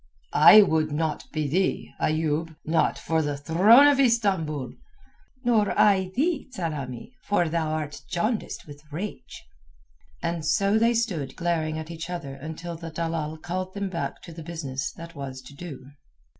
"I 0.33 0.63
would 0.63 0.91
not 0.91 1.31
be 1.31 1.47
thee, 1.47 1.91
Ayoub—not 2.01 2.97
for 2.97 3.21
the 3.21 3.37
throne 3.37 3.85
of 3.85 3.99
Istambul." 3.99 4.73
"Nor 5.43 5.79
I 5.79 6.09
thee, 6.15 6.49
Tsamanni; 6.51 7.11
for 7.27 7.47
thou 7.47 7.67
art 7.69 8.01
jaundiced 8.09 8.65
with 8.65 8.81
rage." 8.91 9.43
And 10.23 10.43
so 10.43 10.79
they 10.79 10.95
stood 10.95 11.35
glaring 11.35 11.77
each 11.77 12.09
at 12.09 12.21
the 12.23 12.29
other 12.31 12.33
until 12.33 12.75
the 12.75 12.89
dalal 12.89 13.37
called 13.37 13.75
them 13.75 13.89
back 13.91 14.23
to 14.23 14.33
the 14.33 14.41
business 14.41 14.91
that 14.93 15.13
was 15.13 15.39
to 15.43 15.53
do. 15.53 15.91